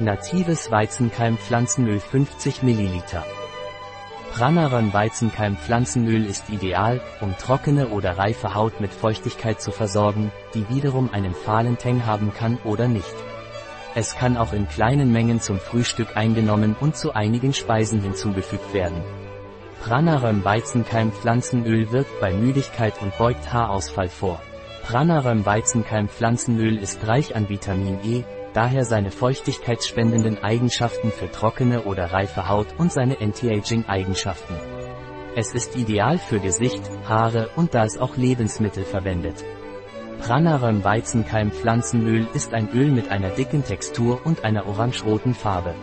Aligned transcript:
Natives 0.00 0.72
Weizenkeim-Pflanzenöl 0.72 2.00
50 2.00 2.64
ml. 2.64 3.00
Pranarum 4.32 4.92
Weizenkeim-Pflanzenöl 4.92 6.26
ist 6.26 6.50
ideal, 6.50 7.00
um 7.20 7.38
trockene 7.38 7.86
oder 7.90 8.18
reife 8.18 8.56
Haut 8.56 8.80
mit 8.80 8.92
Feuchtigkeit 8.92 9.60
zu 9.60 9.70
versorgen, 9.70 10.32
die 10.52 10.68
wiederum 10.68 11.10
einen 11.12 11.32
fahlen 11.32 11.78
Tang 11.78 12.06
haben 12.06 12.34
kann 12.34 12.58
oder 12.64 12.88
nicht. 12.88 13.14
Es 13.94 14.16
kann 14.16 14.36
auch 14.36 14.52
in 14.52 14.66
kleinen 14.66 15.12
Mengen 15.12 15.40
zum 15.40 15.60
Frühstück 15.60 16.16
eingenommen 16.16 16.74
und 16.80 16.96
zu 16.96 17.14
einigen 17.14 17.54
Speisen 17.54 18.02
hinzugefügt 18.02 18.74
werden. 18.74 19.00
Pranarum 19.84 20.44
Weizenkeim-Pflanzenöl 20.44 21.92
wirkt 21.92 22.20
bei 22.20 22.32
Müdigkeit 22.32 23.00
und 23.00 23.16
beugt 23.16 23.52
Haarausfall 23.52 24.08
vor. 24.08 24.42
Pranarum 24.82 25.46
Weizenkeim-Pflanzenöl 25.46 26.78
ist 26.78 27.06
reich 27.06 27.36
an 27.36 27.48
Vitamin 27.48 28.00
E, 28.04 28.24
daher 28.54 28.84
seine 28.84 29.10
feuchtigkeitsspendenden 29.10 30.42
Eigenschaften 30.42 31.10
für 31.10 31.30
trockene 31.30 31.82
oder 31.82 32.12
reife 32.12 32.48
Haut 32.48 32.68
und 32.78 32.92
seine 32.92 33.20
Anti-Aging-Eigenschaften. 33.20 34.54
Es 35.36 35.52
ist 35.52 35.76
ideal 35.76 36.18
für 36.18 36.38
Gesicht, 36.38 36.82
Haare 37.08 37.50
und 37.56 37.74
da 37.74 37.84
es 37.84 37.98
auch 37.98 38.16
Lebensmittel 38.16 38.84
verwendet. 38.84 39.44
Pranarum 40.20 40.84
Weizenkeim 40.84 41.50
Pflanzenöl 41.50 42.28
ist 42.32 42.54
ein 42.54 42.70
Öl 42.72 42.90
mit 42.92 43.10
einer 43.10 43.30
dicken 43.30 43.64
Textur 43.64 44.24
und 44.24 44.44
einer 44.44 44.66
orangeroten 44.66 45.34
Farbe. 45.34 45.74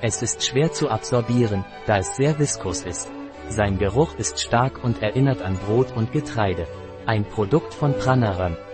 Es 0.00 0.22
ist 0.22 0.44
schwer 0.44 0.72
zu 0.72 0.88
absorbieren, 0.88 1.64
da 1.86 1.98
es 1.98 2.16
sehr 2.16 2.38
viskos 2.38 2.82
ist. 2.82 3.10
Sein 3.48 3.78
Geruch 3.78 4.14
ist 4.16 4.40
stark 4.40 4.82
und 4.82 5.02
erinnert 5.02 5.42
an 5.42 5.56
Brot 5.56 5.94
und 5.96 6.12
Getreide. 6.12 6.66
Ein 7.06 7.24
Produkt 7.24 7.74
von 7.74 7.92
Pranarum, 7.98 8.56